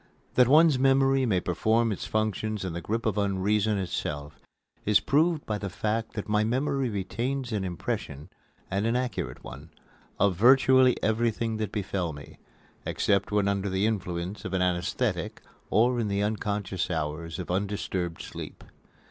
[0.33, 4.39] That one's memory may perform its function in the grip of Unreason itself
[4.83, 8.31] is proved by the fact that my memory retains an impression,
[8.71, 9.69] and an accurate one,
[10.19, 12.39] of virtually everything that befell me,
[12.83, 18.23] except when under the influence of an anaesthetic or in the unconscious hours of undisturbed
[18.23, 18.63] sleep.